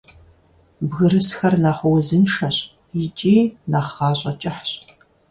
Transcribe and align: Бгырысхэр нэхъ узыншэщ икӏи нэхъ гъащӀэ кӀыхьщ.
Бгырысхэр 0.87 1.53
нэхъ 1.63 1.83
узыншэщ 1.93 2.57
икӏи 3.03 3.37
нэхъ 3.71 3.91
гъащӀэ 3.95 4.31
кӀыхьщ. 4.41 4.71